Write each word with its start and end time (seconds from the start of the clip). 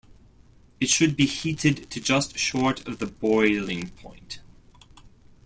It 0.79 0.89
should 0.89 1.15
be 1.15 1.27
heated 1.27 1.91
to 1.91 1.99
just 1.99 2.35
short 2.35 2.87
of 2.87 2.97
the 2.97 3.05
boiling 3.05 3.89
point. 3.89 4.39